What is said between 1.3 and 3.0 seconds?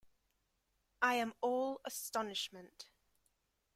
all astonishment.